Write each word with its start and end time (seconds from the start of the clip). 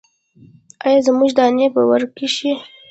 ایا 0.85 0.99
زما 1.05 1.27
دانې 1.37 1.67
به 1.73 1.81
ورکې 1.91 2.27
شي؟ 2.35 2.51